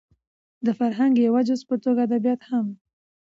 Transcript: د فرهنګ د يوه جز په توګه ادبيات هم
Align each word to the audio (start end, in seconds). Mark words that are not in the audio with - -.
د 0.65 0.67
فرهنګ 0.79 1.11
د 1.15 1.19
يوه 1.27 1.41
جز 1.47 1.61
په 1.69 1.75
توګه 1.83 2.01
ادبيات 2.07 2.41
هم 2.49 2.65